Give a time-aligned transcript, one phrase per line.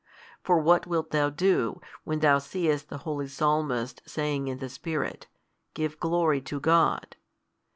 [0.41, 5.27] For what wilt thou do, when thou seest the holy Psalmist saying in the Spirit,
[5.75, 7.17] Give glory to God?